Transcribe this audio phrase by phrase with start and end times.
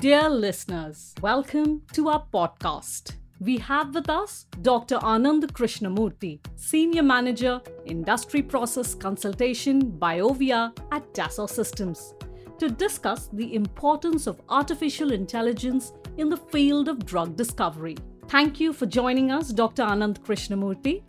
[0.00, 3.16] Dear listeners, welcome to our podcast.
[3.40, 4.98] We have with us Dr.
[4.98, 12.14] Anand Krishnamurthy, Senior Manager, Industry Process Consultation, BioVia at Dassault Systems,
[12.60, 17.96] to discuss the importance of artificial intelligence in the field of drug discovery.
[18.28, 19.82] Thank you for joining us, Dr.
[19.82, 21.02] Anand Krishnamurthy.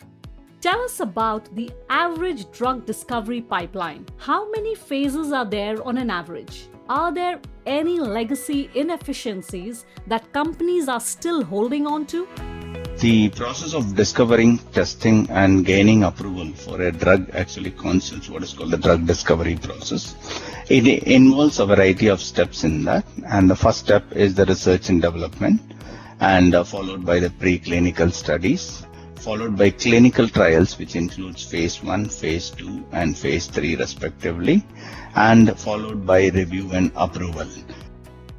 [0.61, 4.07] Tell us about the average drug discovery pipeline.
[4.17, 6.69] How many phases are there on an average?
[6.89, 12.27] Are there any legacy inefficiencies that companies are still holding on to?
[12.97, 18.53] The process of discovering, testing, and gaining approval for a drug actually constitutes what is
[18.53, 20.15] called the drug discovery process.
[20.67, 24.89] It involves a variety of steps in that, and the first step is the research
[24.89, 25.61] and development,
[26.19, 28.83] and uh, followed by the preclinical studies,
[29.19, 34.65] followed by clinical trials, which includes phase 1, phase 2, and phase 3 respectively,
[35.15, 37.47] and followed by review and approval.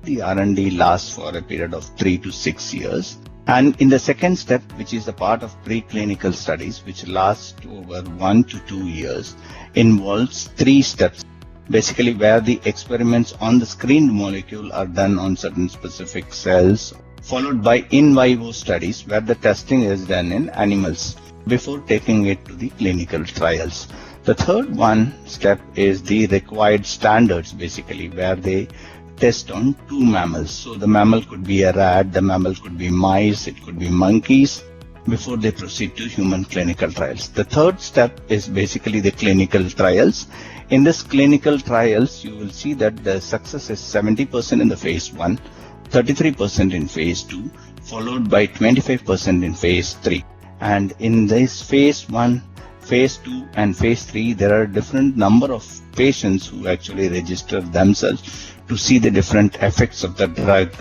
[0.04, 3.18] The R&D lasts for a period of 3 to 6 years.
[3.46, 8.02] And in the second step, which is the part of preclinical studies, which lasts over
[8.02, 9.36] 1 to 2 years,
[9.74, 11.24] involves three steps
[11.68, 16.94] basically where the experiments on the screened molecule are done on certain specific cells
[17.30, 21.02] followed by in vivo studies where the testing is done in animals
[21.46, 23.86] before taking it to the clinical trials.
[24.24, 28.66] The third one step is the required standards basically where they
[29.16, 30.50] test on two mammals.
[30.50, 33.88] So the mammal could be a rat, the mammal could be mice, it could be
[33.88, 34.64] monkeys
[35.08, 37.28] before they proceed to human clinical trials.
[37.28, 40.26] The third step is basically the clinical trials.
[40.70, 45.12] In this clinical trials, you will see that the success is 70% in the phase
[45.12, 45.38] 1,
[45.90, 47.50] 33% in phase 2,
[47.82, 50.24] followed by 25% in phase 3.
[50.60, 52.42] And in this phase 1,
[52.80, 58.54] phase 2 and phase 3, there are different number of patients who actually register themselves
[58.68, 60.72] to see the different effects of the drug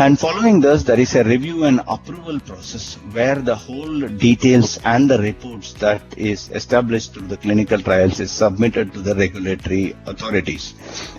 [0.00, 5.10] and following this, there is a review and approval process where the whole details and
[5.10, 10.74] the reports that is established through the clinical trials is submitted to the regulatory authorities.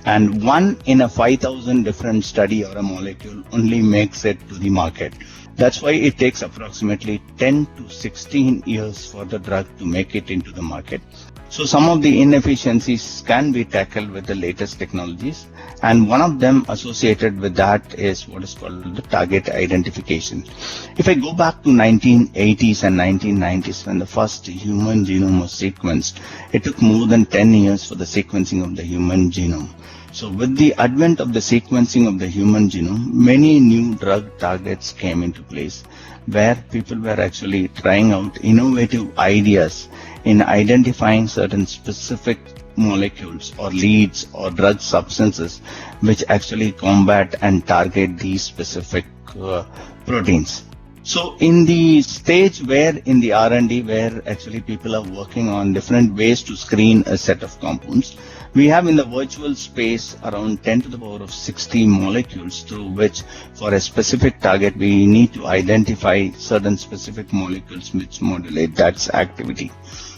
[0.05, 4.69] And one in a 5000 different study or a molecule only makes it to the
[4.69, 5.13] market.
[5.57, 10.31] That's why it takes approximately 10 to 16 years for the drug to make it
[10.31, 11.01] into the market.
[11.51, 15.47] So some of the inefficiencies can be tackled with the latest technologies
[15.81, 20.43] and one of them associated with that is what is called the target identification.
[20.97, 26.21] If I go back to 1980s and 1990s when the first human genome was sequenced,
[26.53, 29.69] it took more than 10 years for the sequencing of the human genome.
[30.11, 34.91] So with the advent of the sequencing of the human genome, many new drug targets
[34.91, 35.83] came into place
[36.27, 39.87] where people were actually trying out innovative ideas
[40.23, 42.39] in identifying certain specific
[42.75, 45.59] molecules or leads or drug substances
[46.01, 49.05] which actually combat and target these specific
[49.39, 49.63] uh,
[50.05, 50.63] proteins.
[51.03, 56.15] So in the stage where in the R&D where actually people are working on different
[56.15, 58.15] ways to screen a set of compounds,
[58.53, 62.89] we have in the virtual space around 10 to the power of 60 molecules through
[62.89, 63.21] which
[63.53, 69.71] for a specific target we need to identify certain specific molecules which modulate that activity.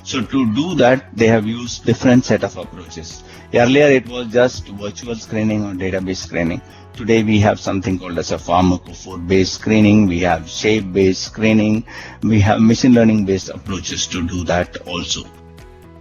[0.04, 3.24] So to do that, they have used different set of approaches.
[3.54, 6.62] Earlier, it was just virtual screening or database screening.
[6.94, 10.08] Today, we have something called as a pharmacophore-based screening.
[10.08, 11.86] We have shape-based screening.
[12.24, 15.24] We have machine learning-based approaches to do that also.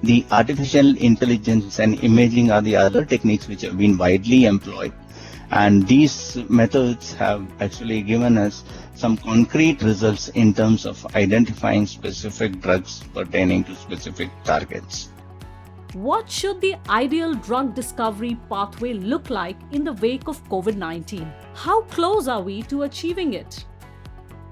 [0.03, 4.93] The artificial intelligence and imaging are the other techniques which have been widely employed.
[5.51, 8.63] And these methods have actually given us
[8.95, 15.09] some concrete results in terms of identifying specific drugs pertaining to specific targets.
[15.95, 21.33] What should the ideal drug discovery pathway look like in the wake of COVID 19?
[21.55, 23.65] How close are we to achieving it?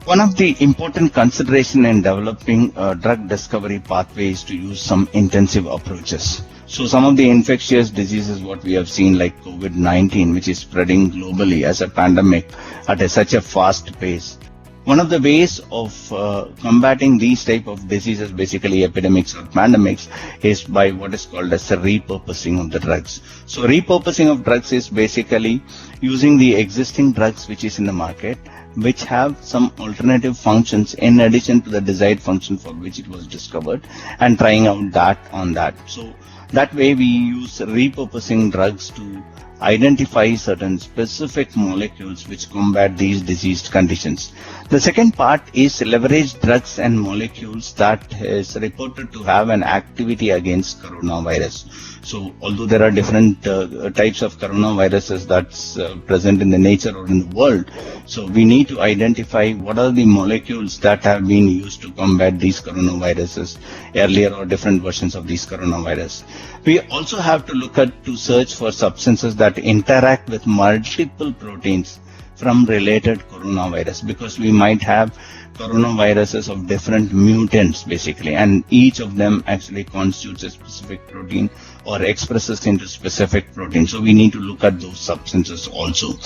[0.05, 5.09] One of the important consideration in developing a drug discovery pathway is to use some
[5.13, 6.43] intensive approaches.
[6.69, 11.11] So some of the infectious diseases, what we have seen like COVID-19, which is spreading
[11.11, 12.50] globally as a pandemic
[12.88, 14.37] at a, such a fast pace.
[14.85, 20.09] One of the ways of uh, combating these type of diseases, basically epidemics or pandemics,
[20.44, 23.23] is by what is called as a repurposing of the drugs.
[23.47, 25.62] So repurposing of drugs is basically
[26.03, 28.37] using the existing drugs which is in the market
[28.76, 33.26] which have some alternative functions in addition to the desired function for which it was
[33.26, 33.82] discovered
[34.20, 35.75] and trying out that on that.
[35.88, 36.15] So
[36.53, 39.23] that way we use repurposing drugs to
[39.60, 44.32] identify certain specific molecules which combat these diseased conditions.
[44.69, 50.31] The second part is leverage drugs and molecules that is reported to have an activity
[50.31, 52.05] against coronavirus.
[52.05, 56.94] So although there are different uh, types of coronaviruses that's uh, present in the nature
[56.96, 57.70] or in the world,
[58.05, 62.38] so we need to identify what are the molecules that have been used to combat
[62.38, 63.58] these coronaviruses
[63.94, 66.25] earlier or different versions of these coronavirus.
[66.66, 72.00] We also have to look at to search for substances that interact with multiple proteins
[72.37, 75.19] from related coronavirus because we might have
[75.55, 81.50] coronaviruses of different mutants basically and each of them actually constitutes a specific protein
[81.85, 86.17] or expresses into specific protein so we need to look at those substances also.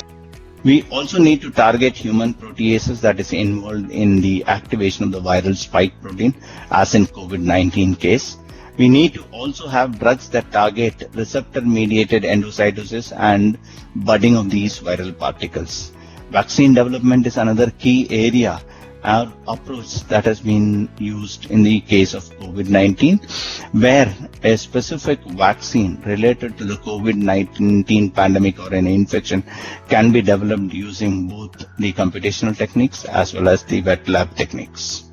[0.65, 5.21] We also need to target human proteases that is involved in the activation of the
[5.21, 6.35] viral spike protein
[6.71, 8.37] as in covid-19 case
[8.79, 13.59] we need to also have drugs that target receptor mediated endocytosis and
[13.97, 15.93] budding of these viral particles.
[16.31, 18.61] Vaccine development is another key area
[19.05, 23.21] our approach that has been used in the case of COVID-19,
[23.81, 24.15] where
[24.45, 29.43] a specific vaccine related to the COVID-19 pandemic or an infection
[29.89, 35.05] can be developed using both the computational techniques as well as the wet lab techniques.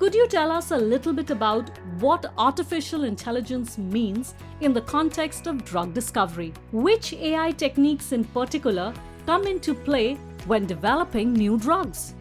[0.00, 1.68] Could you tell us a little bit about
[1.98, 6.54] what artificial intelligence means in the context of drug discovery?
[6.72, 8.94] Which AI techniques in particular
[9.26, 10.14] come into play
[10.46, 12.14] when developing new drugs?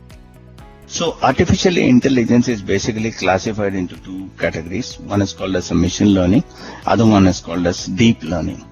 [0.88, 5.00] So artificial intelligence is basically classified into two categories.
[5.00, 6.44] One is called as machine learning,
[6.86, 8.68] other one is called as deep learning.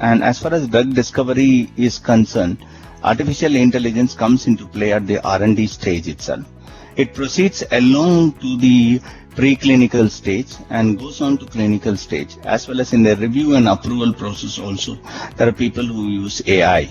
[0.00, 2.58] And as far as drug discovery is concerned,
[3.02, 6.44] artificial intelligence comes into play at the R&D stage itself.
[6.96, 9.00] It proceeds along to the
[9.34, 13.66] preclinical stage and goes on to clinical stage as well as in the review and
[13.66, 14.98] approval process also.
[15.36, 16.88] There are people who use AI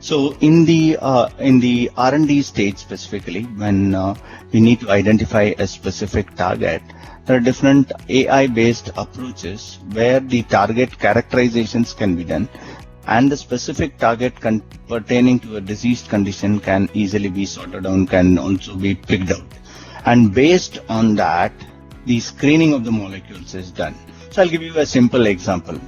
[0.00, 4.14] so in the uh, in the R&D stage specifically when uh,
[4.52, 6.82] we need to identify a specific target
[7.24, 12.48] there are different AI based approaches where the target characterizations can be done
[13.06, 18.08] and the specific target con- pertaining to a diseased condition can easily be sorted out,
[18.08, 19.44] can also be picked out.
[20.04, 21.52] And based on that,
[22.06, 23.94] the screening of the molecules is done.
[24.30, 25.78] So I'll give you a simple example.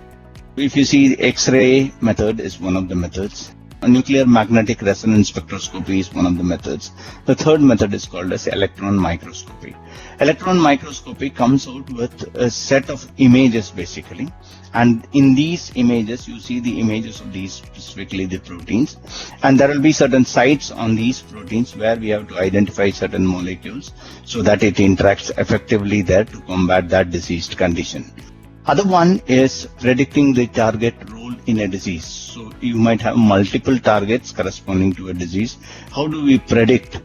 [0.56, 3.53] If you see the X-ray method is one of the methods.
[3.86, 6.92] Nuclear magnetic resonance spectroscopy is one of the methods.
[7.26, 9.76] The third method is called as electron microscopy.
[10.20, 14.32] Electron microscopy comes out with a set of images basically
[14.75, 18.96] and in these images you see the images of these specifically the proteins
[19.42, 23.25] and there will be certain sites on these proteins where we have to identify certain
[23.25, 23.92] molecules
[24.25, 28.12] so that it interacts effectively there to combat that diseased condition
[28.66, 33.79] other one is predicting the target role in a disease so you might have multiple
[33.79, 35.56] targets corresponding to a disease
[35.93, 37.00] how do we predict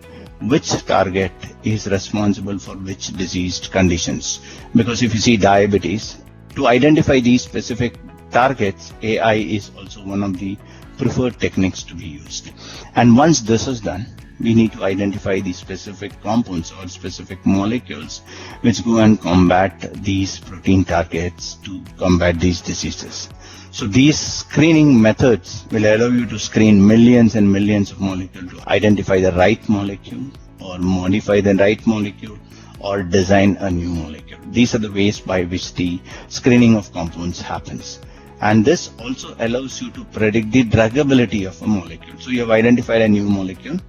[0.53, 1.31] which target
[1.63, 4.39] is responsible for which diseased conditions
[4.75, 6.17] because if you see diabetes
[6.55, 7.97] to identify these specific
[8.31, 10.57] targets, AI is also one of the
[10.97, 12.51] preferred techniques to be used.
[12.95, 14.05] And once this is done,
[14.39, 18.19] we need to identify the specific compounds or specific molecules
[18.61, 23.29] which go and combat these protein targets to combat these diseases.
[23.79, 28.69] So these screening methods will allow you to screen millions and millions of molecules to
[28.69, 30.25] identify the right molecule
[30.59, 32.37] or modify the right molecule
[32.81, 34.41] or design a new molecule.
[34.51, 38.01] These are the ways by which the screening of compounds happens.
[38.41, 42.19] And this also allows you to predict the druggability of a molecule.
[42.19, 43.79] So you have identified a new molecule.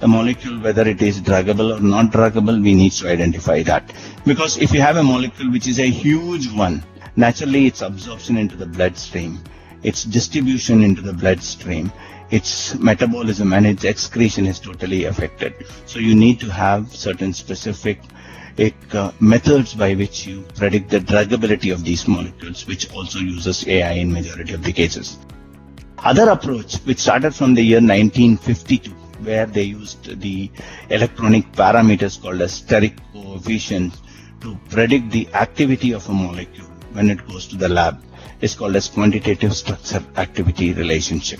[0.00, 3.92] The molecule, whether it is druggable or not druggable, we need to identify that.
[4.26, 6.82] Because if you have a molecule which is a huge one,
[7.18, 9.40] naturally its absorption into the bloodstream,
[9.82, 11.92] its distribution into the bloodstream,
[12.30, 15.52] its metabolism and its excretion is totally affected.
[15.86, 18.00] So you need to have certain specific
[18.92, 23.92] uh, methods by which you predict the druggability of these molecules, which also uses AI
[23.94, 25.18] in majority of the cases.
[25.98, 28.90] Other approach, which started from the year 1952,
[29.24, 30.50] where they used the
[30.90, 34.00] electronic parameters called as steric coefficients
[34.40, 36.67] to predict the activity of a molecule
[36.98, 38.02] when it goes to the lab,
[38.40, 41.38] is called as quantitative structure activity relationship.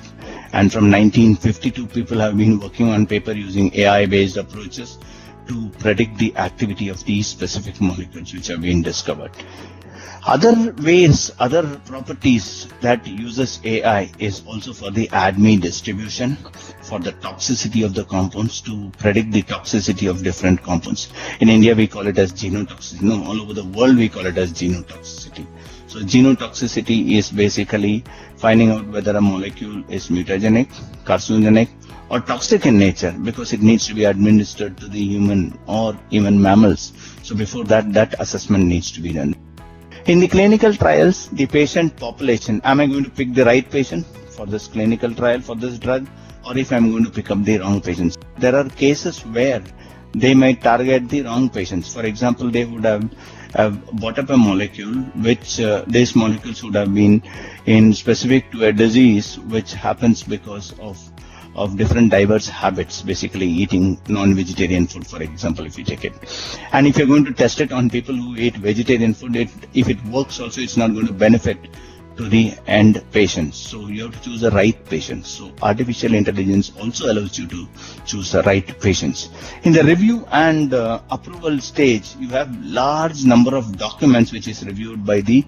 [0.53, 4.99] And from 1952, people have been working on paper using AI based approaches
[5.49, 9.33] to predict the activity of these specific molecules which have been discovered.
[10.27, 16.37] Other ways, other properties that uses AI is also for the ADME distribution,
[16.83, 21.09] for the toxicity of the compounds to predict the toxicity of different compounds.
[21.41, 23.03] In India, we call it as genotoxicity.
[23.03, 25.47] No, all over the world, we call it as genotoxicity.
[25.87, 28.05] So genotoxicity is basically
[28.37, 30.69] finding out whether a molecule is mutagenic,
[31.05, 31.71] carcinogenic,
[32.11, 36.41] or toxic in nature because it needs to be administered to the human or even
[36.41, 36.93] mammals.
[37.23, 39.35] So before that, that assessment needs to be done.
[40.09, 44.07] In the clinical trials, the patient population, am I going to pick the right patient
[44.07, 46.07] for this clinical trial for this drug
[46.47, 48.17] or if I'm going to pick up the wrong patients?
[48.39, 49.63] There are cases where
[50.13, 51.93] they might target the wrong patients.
[51.93, 53.05] For example, they would have,
[53.55, 54.95] have bought up a molecule
[55.27, 57.23] which uh, these molecules would have been
[57.67, 60.99] in specific to a disease which happens because of
[61.59, 66.15] of different diverse habits, basically eating non-vegetarian food, for example, if you take it.
[66.73, 69.89] And if you're going to test it on people who eat vegetarian food, it, if
[69.89, 71.59] it works also, it's not going to benefit
[72.19, 73.57] to the end patients.
[73.57, 75.29] So you have to choose the right patients.
[75.29, 77.69] So artificial intelligence also allows you to
[78.05, 79.31] choose the right patients.
[79.63, 84.65] In the review and uh, approval stage, you have large number of documents which is
[84.65, 85.45] reviewed by the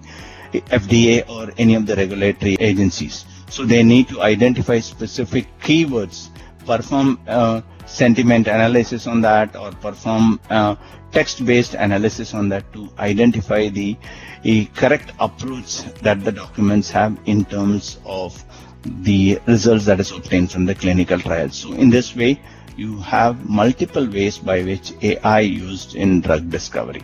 [0.53, 3.25] FDA or any of the regulatory agencies.
[3.51, 6.29] So they need to identify specific keywords,
[6.65, 10.75] perform uh, sentiment analysis on that or perform uh,
[11.11, 13.97] text-based analysis on that to identify the,
[14.73, 18.43] correct approach that the documents have in terms of
[19.03, 21.57] the results that is obtained from the clinical trials.
[21.57, 22.39] So in this way,
[22.77, 27.03] you have multiple ways by which AI used in drug discovery.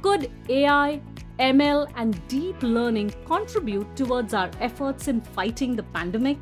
[0.00, 1.00] Could AI,
[1.38, 6.38] ML, and deep learning contribute towards our efforts in fighting the pandemic?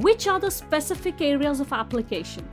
[0.00, 2.48] Which are the specific areas of application?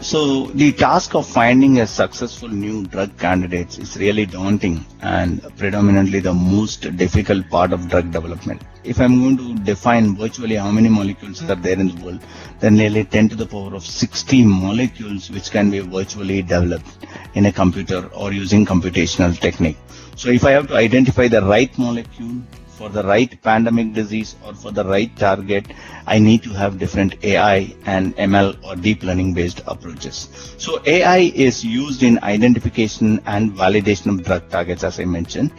[0.00, 6.20] So the task of finding a successful new drug candidate is really daunting and predominantly
[6.20, 8.62] the most difficult part of drug development.
[8.84, 12.20] If I'm going to define virtually how many molecules are there in the world,
[12.60, 17.46] then nearly 10 to the power of 60 molecules which can be virtually developed in
[17.46, 19.78] a computer or using computational technique.
[20.16, 24.54] So if I have to identify the right molecule for the right pandemic disease or
[24.54, 25.66] for the right target,
[26.06, 30.30] I need to have different AI and ML or deep learning based approaches.
[30.56, 35.52] So AI is used in identification and validation of drug targets, as I mentioned.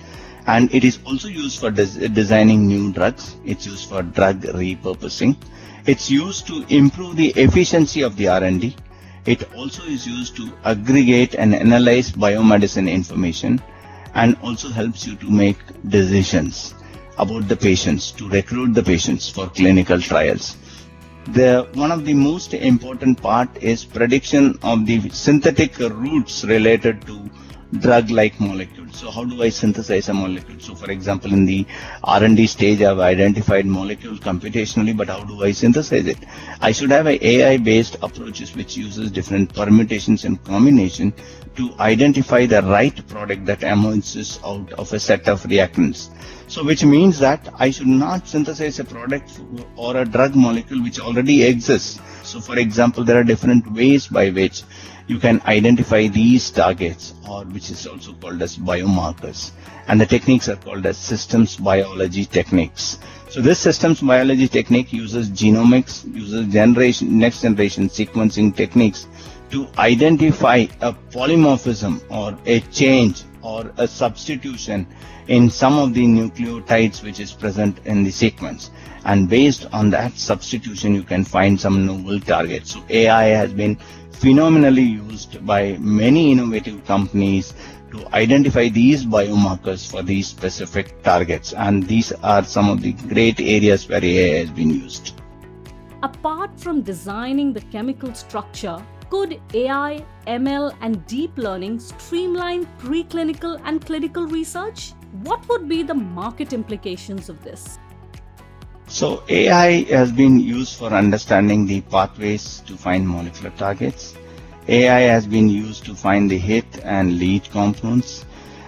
[0.47, 3.35] And it is also used for des- designing new drugs.
[3.45, 5.37] It's used for drug repurposing.
[5.85, 8.75] It's used to improve the efficiency of the R&D.
[9.27, 13.61] It also is used to aggregate and analyze biomedicine information
[14.17, 15.57] and also helps you to make
[15.89, 16.73] decisions
[17.17, 20.57] about the patients, to recruit the patients for clinical trials.
[21.27, 27.29] The, one of the most important part is prediction of the synthetic routes related to
[27.73, 28.97] drug-like molecules.
[28.97, 30.59] So how do I synthesize a molecule?
[30.59, 31.65] So for example, in the
[32.03, 36.17] R&D stage, I've identified molecule computationally, but how do I synthesize it?
[36.61, 41.13] I should have a AI-based approaches which uses different permutations and combination
[41.55, 46.09] to identify the right product that emerges out of a set of reactants.
[46.49, 49.37] So which means that I should not synthesize a product
[49.75, 51.99] or a drug molecule which already exists.
[52.23, 54.63] So for example, there are different ways by which
[55.07, 59.51] you can identify these targets or which is also called as biomarkers.
[59.87, 62.99] And the techniques are called as systems biology techniques.
[63.29, 69.07] So this systems biology technique uses genomics, uses generation, next generation sequencing techniques
[69.51, 74.85] to identify a polymorphism or a change or a substitution
[75.27, 78.71] in some of the nucleotides which is present in the sequence.
[79.05, 82.73] And based on that substitution, you can find some novel targets.
[82.73, 83.77] So AI has been
[84.19, 87.53] phenomenally used by many innovative companies
[87.91, 91.53] to identify these biomarkers for these specific targets.
[91.53, 95.21] And these are some of the great areas where AI has been used.
[96.03, 103.83] Apart from designing the chemical structure, could AI, ML, and deep learning streamline preclinical and
[103.85, 104.93] clinical research?
[105.23, 107.79] What would be the market implications of this?
[108.87, 114.15] So AI has been used for understanding the pathways to find molecular targets.
[114.69, 118.25] AI has been used to find the hit and lead compounds.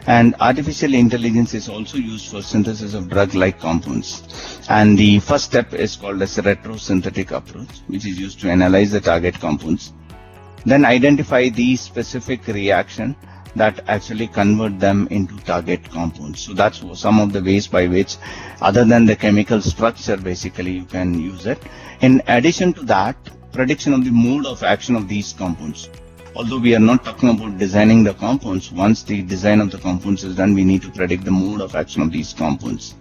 [0.08, 4.60] And artificial intelligence is also used for synthesis of drug-like compounds.
[4.70, 9.02] And the first step is called as retrosynthetic approach, which is used to analyze the
[9.02, 9.94] target compounds.
[10.66, 13.16] Then identify the specific reaction
[13.56, 16.42] that actually convert them into target compounds.
[16.42, 18.18] So that's some of the ways by which,
[18.62, 21.62] other than the chemical structure, basically you can use it.
[22.02, 23.18] In addition to that,
[23.52, 25.90] prediction of the mode of action of these compounds.
[26.36, 30.24] Although we are not talking about designing the compounds, once the design of the compounds
[30.24, 32.96] is done, we need to predict the mode of action of these compounds.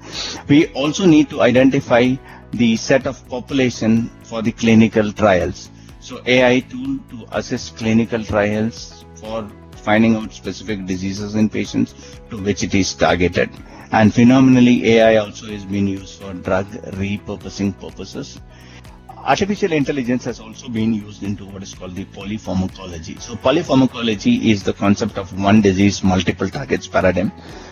[0.49, 2.15] We also need to identify
[2.53, 5.71] the set of population for the clinical trials.
[6.01, 9.49] So AI tool to assist clinical trials for
[9.89, 11.95] finding out specific diseases in patients
[12.31, 13.49] to which it is targeted.
[13.91, 16.67] And phenomenally, AI also is being used for drug
[17.03, 18.39] repurposing purposes.
[19.17, 23.19] Artificial intelligence has also been used into what is called the polypharmacology.
[23.21, 27.31] So polypharmacology is the concept of one disease, multiple targets paradigm,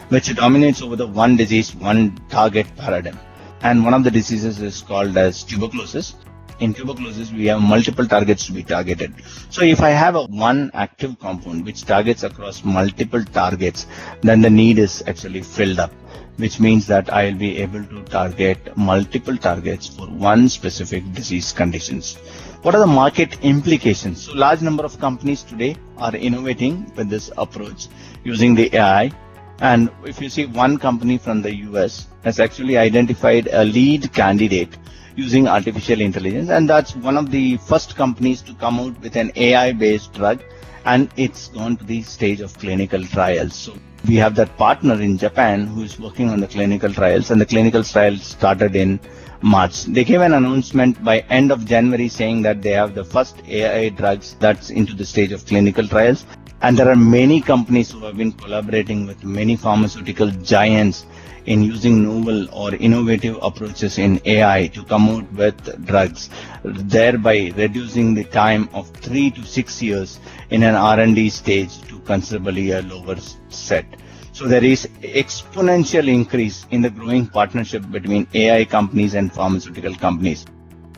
[0.09, 3.19] which dominates over the one disease, one target paradigm.
[3.61, 6.15] And one of the diseases is called as tuberculosis
[6.61, 9.15] in tuberculosis, we have multiple targets to be targeted.
[9.51, 13.87] So if I have a one active compound which targets across multiple targets,
[14.23, 15.93] then the need is actually filled up,
[16.37, 21.53] which means that I will be able to target multiple targets for one specific disease
[21.53, 22.17] conditions.
[22.63, 24.23] What are the market implications?
[24.23, 27.89] So large number of companies today are innovating with this approach
[28.25, 29.13] using the AI
[29.61, 34.77] and if you see one company from the US has actually identified a lead candidate
[35.17, 36.51] using artificial intelligence.
[36.51, 40.43] And that's one of the first companies to come out with an AI based drug.
[40.85, 43.57] And it's gone to the stage of clinical trials.
[43.57, 43.75] So
[44.07, 47.47] we have that partner in Japan who is working on the clinical trials and the
[47.47, 49.01] clinical trials started in
[49.43, 49.85] March.
[49.85, 53.89] They gave an announcement by end of January saying that they have the first AI
[53.89, 56.25] drugs that's into the stage of clinical trials.
[56.63, 61.05] And there are many companies who have been collaborating with many pharmaceutical giants
[61.47, 66.29] in using novel or innovative approaches in AI to come out with drugs,
[66.65, 70.19] thereby reducing the time of three to six years
[70.51, 73.17] in an R&D stage to considerably a lower
[73.49, 73.87] set.
[74.33, 80.45] So there is exponential increase in the growing partnership between AI companies and pharmaceutical companies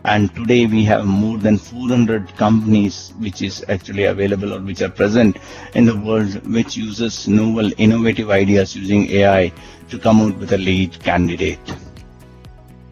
[0.04, 4.88] and today we have more than 400 companies which is actually available or which are
[4.88, 5.38] present
[5.74, 9.52] in the world which uses novel innovative ideas using AI
[9.88, 11.74] to come out with a lead candidate.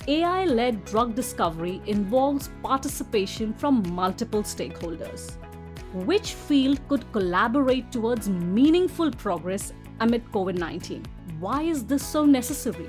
[0.08, 5.32] AI-led drug discovery involves participation from multiple stakeholders.
[5.92, 11.04] Which field could collaborate towards meaningful progress amid COVID-19?
[11.40, 12.88] Why is this so necessary?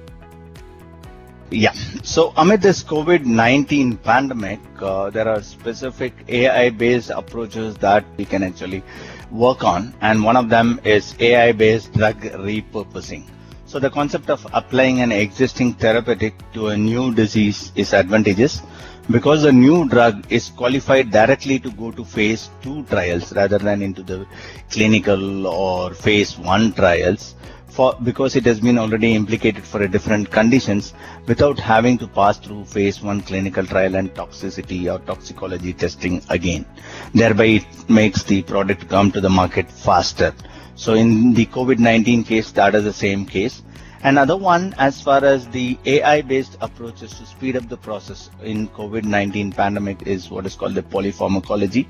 [1.50, 1.72] Yeah.
[2.04, 8.84] So amid this COVID-19 pandemic, uh, there are specific AI-based approaches that we can actually
[9.32, 9.94] work on.
[10.02, 13.24] And one of them is AI-based drug repurposing.
[13.66, 18.62] So the concept of applying an existing therapeutic to a new disease is advantageous
[19.10, 23.82] because the new drug is qualified directly to go to phase 2 trials rather than
[23.82, 24.26] into the
[24.70, 27.36] clinical or phase 1 trials
[27.70, 30.94] for because it has been already implicated for a different conditions
[31.28, 36.66] without having to pass through phase one clinical trial and toxicity or toxicology testing again.
[37.14, 40.34] Thereby it makes the product come to the market faster.
[40.76, 43.64] So in the COVID-19 case, that is the same case.
[44.04, 49.56] Another one, as far as the AI-based approaches to speed up the process in COVID-19
[49.56, 51.88] pandemic is what is called the polypharmacology.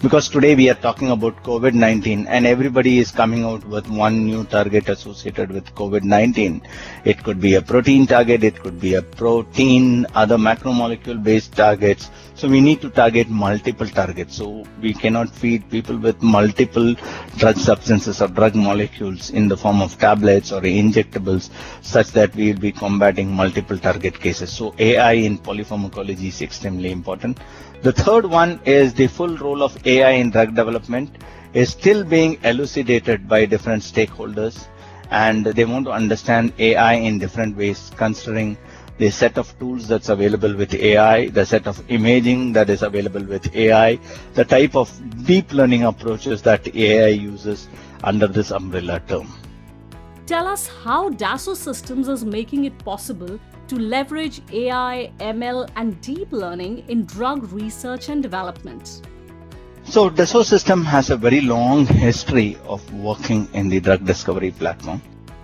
[0.00, 4.44] Because today we are talking about COVID-19 and everybody is coming out with one new
[4.44, 6.64] target associated with COVID-19.
[7.04, 12.08] It could be a protein target, it could be a protein, other macromolecule based targets.
[12.34, 14.36] So we need to target multiple targets.
[14.36, 16.94] So we cannot feed people with multiple
[17.36, 21.47] drug substances or drug molecules in the form of tablets or injectables
[21.82, 24.52] such that we will be combating multiple target cases.
[24.52, 27.38] So AI in polypharmacology is extremely important.
[27.82, 31.10] The third one is the full role of AI in drug development
[31.54, 34.66] is still being elucidated by different stakeholders
[35.10, 38.56] and they want to understand AI in different ways considering
[38.98, 43.24] the set of tools that's available with AI, the set of imaging that is available
[43.24, 43.98] with AI,
[44.34, 44.90] the type of
[45.24, 47.68] deep learning approaches that AI uses
[48.02, 49.32] under this umbrella term.
[50.28, 56.30] Tell us how Dassault Systems is making it possible to leverage AI, ML, and deep
[56.32, 59.00] learning in drug research and development.
[59.84, 65.00] So Dassault System has a very long history of working in the drug discovery platform.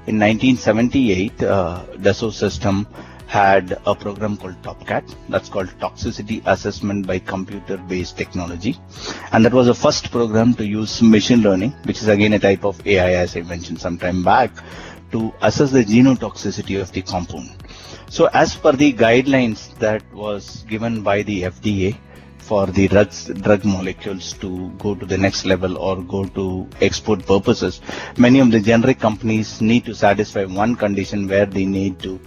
[0.06, 2.86] In 1978, uh, Dassault System
[3.34, 8.78] had a program called TOPCAT that's called Toxicity Assessment by Computer Based Technology.
[9.32, 12.64] And that was the first program to use machine learning, which is again a type
[12.64, 14.52] of AI, as I mentioned some time back,
[15.10, 17.50] to assess the genotoxicity of the compound.
[18.08, 21.98] So as per the guidelines that was given by the FDA,
[22.44, 27.24] for the drugs, drug molecules to go to the next level or go to export
[27.24, 27.80] purposes.
[28.18, 32.20] Many of the generic companies need to satisfy one condition where they need to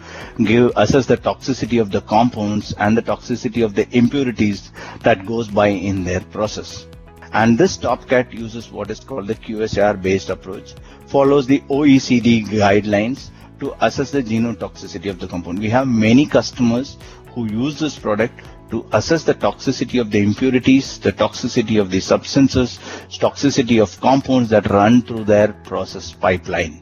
[0.44, 5.48] give assess the toxicity of the compounds and the toxicity of the impurities that goes
[5.48, 6.88] by in their process.
[7.34, 10.74] And this TOPCAT uses what is called the QSAR based approach,
[11.08, 15.60] follows the OECD guidelines to assess the genotoxicity of the compound.
[15.60, 16.98] We have many customers
[17.34, 22.00] who use this product to assess the toxicity of the impurities, the toxicity of the
[22.00, 26.82] substances, toxicity of compounds that run through their process pipeline.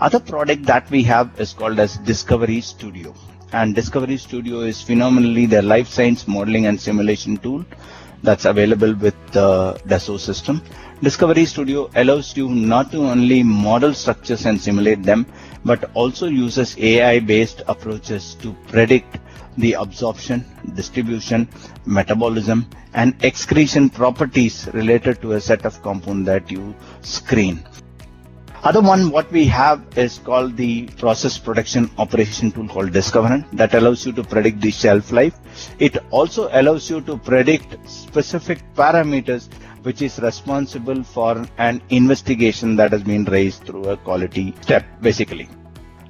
[0.00, 3.14] Other product that we have is called as Discovery Studio.
[3.52, 7.64] And Discovery Studio is phenomenally the life science modeling and simulation tool
[8.22, 10.62] that's available with the Dassault system.
[11.02, 15.26] Discovery Studio allows you not to only model structures and simulate them,
[15.64, 19.18] but also uses AI based approaches to predict
[19.56, 21.48] the absorption, distribution,
[21.84, 27.64] metabolism, and excretion properties related to a set of compound that you screen.
[28.62, 33.74] Other one, what we have is called the process production operation tool called Discoverant that
[33.74, 35.34] allows you to predict the shelf life.
[35.78, 39.48] It also allows you to predict specific parameters
[39.82, 45.48] which is responsible for an investigation that has been raised through a quality step basically.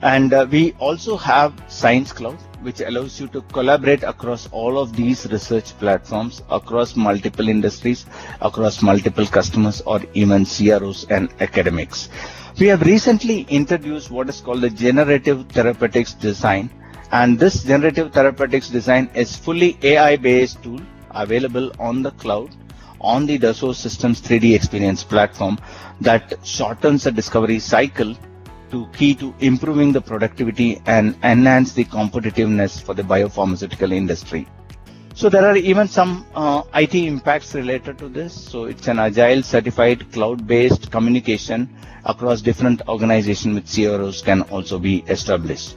[0.01, 4.95] And uh, we also have Science Cloud which allows you to collaborate across all of
[4.97, 8.07] these research platforms across multiple industries,
[8.41, 12.09] across multiple customers or even CROs and academics.
[12.59, 16.71] We have recently introduced what is called the generative therapeutics design.
[17.13, 22.51] And this generative therapeutics design is fully AI based tool available on the cloud
[23.01, 25.59] on the Dassault Systems 3D Experience platform
[26.01, 28.17] that shortens the discovery cycle
[28.77, 34.47] to key to improving the productivity and enhance the competitiveness for the biopharmaceutical industry.
[35.15, 38.35] So there are even some uh, IT impacts related to this.
[38.51, 44.97] So it's an agile certified cloud-based communication across different organizations with CROs can also be
[45.09, 45.77] established.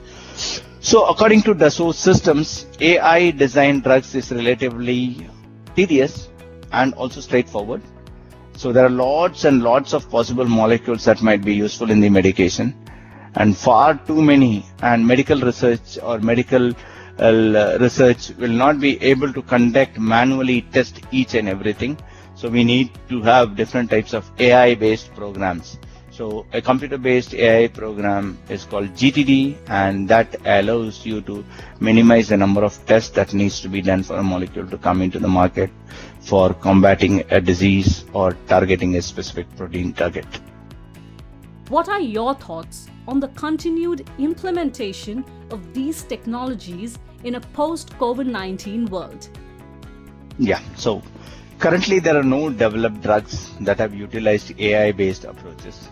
[0.80, 5.26] So according to Dassault systems, AI designed drugs is relatively
[5.74, 6.28] tedious
[6.72, 7.80] and also straightforward.
[8.56, 12.10] So there are lots and lots of possible molecules that might be useful in the
[12.10, 12.74] medication
[13.34, 16.72] and far too many and medical research or medical
[17.18, 21.98] uh, research will not be able to conduct manually test each and everything.
[22.34, 25.78] So we need to have different types of AI based programs.
[26.10, 31.44] So a computer based AI program is called GTD and that allows you to
[31.78, 35.00] minimize the number of tests that needs to be done for a molecule to come
[35.00, 35.70] into the market
[36.20, 40.26] for combating a disease or targeting a specific protein target.
[41.68, 48.26] What are your thoughts on the continued implementation of these technologies in a post COVID
[48.26, 49.28] 19 world?
[50.38, 51.02] Yeah, so
[51.58, 55.88] currently there are no developed drugs that have utilized AI based approaches.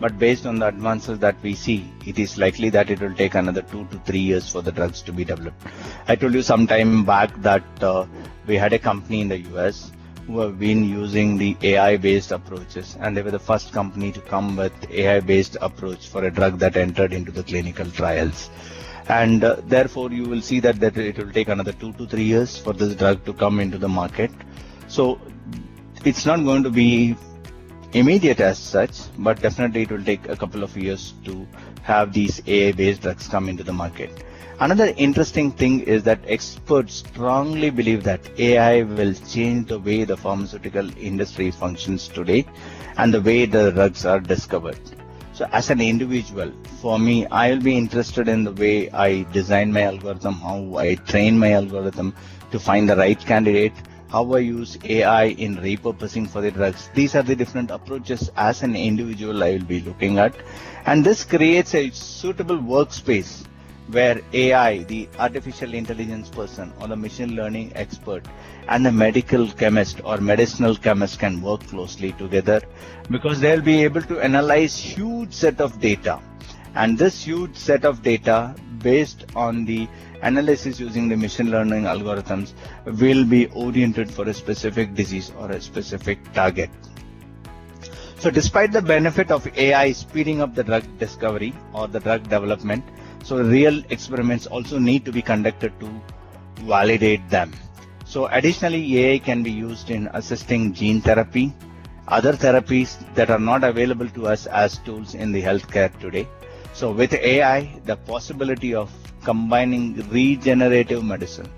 [0.00, 3.34] But based on the advances that we see, it is likely that it will take
[3.34, 5.62] another two to three years for the drugs to be developed.
[6.08, 8.06] I told you some time back that uh,
[8.46, 9.92] we had a company in the US
[10.26, 14.20] who have been using the AI based approaches and they were the first company to
[14.20, 18.50] come with AI based approach for a drug that entered into the clinical trials.
[19.08, 22.24] And uh, therefore you will see that, that it will take another two to three
[22.24, 24.30] years for this drug to come into the market.
[24.88, 25.20] So
[26.04, 27.16] it's not going to be
[27.92, 31.46] immediate as such but definitely it will take a couple of years to
[31.82, 34.24] have these AI based drugs come into the market
[34.64, 40.16] Another interesting thing is that experts strongly believe that AI will change the way the
[40.16, 42.46] pharmaceutical industry functions today
[42.96, 44.78] and the way the drugs are discovered.
[45.34, 46.50] So as an individual,
[46.80, 51.38] for me, I'll be interested in the way I design my algorithm, how I train
[51.38, 52.16] my algorithm
[52.50, 53.74] to find the right candidate,
[54.08, 56.88] how I use AI in repurposing for the drugs.
[56.94, 60.34] These are the different approaches as an individual I will be looking at.
[60.86, 63.44] And this creates a suitable workspace
[63.88, 68.24] where AI, the artificial intelligence person or the machine learning expert
[68.68, 72.62] and the medical chemist or medicinal chemist can work closely together
[73.10, 76.20] because they'll be able to analyze huge set of data
[76.74, 79.86] and this huge set of data based on the
[80.22, 82.52] analysis using the machine learning algorithms
[83.00, 86.70] will be oriented for a specific disease or a specific target.
[88.18, 92.82] So despite the benefit of AI speeding up the drug discovery or the drug development,
[93.24, 95.88] so real experiments also need to be conducted to
[96.60, 97.52] validate them.
[98.04, 101.54] So additionally, AI can be used in assisting gene therapy,
[102.06, 106.28] other therapies that are not available to us as tools in the healthcare today.
[106.74, 108.92] So with AI, the possibility of
[109.24, 111.50] combining regenerative medicine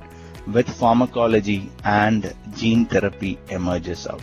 [0.47, 4.23] with pharmacology and gene therapy emerges out.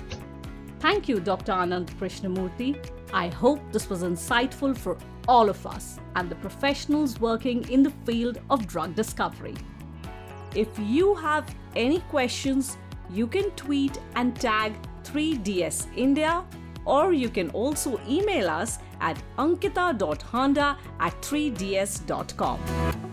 [0.79, 1.51] Thank you, Dr.
[1.51, 2.77] Anand Krishnamurthy.
[3.13, 4.97] I hope this was insightful for
[5.27, 9.55] all of us and the professionals working in the field of drug discovery.
[10.55, 12.77] If you have any questions,
[13.09, 16.43] you can tweet and tag 3DS India
[16.85, 23.12] or you can also email us at ankita.honda at 3ds.com.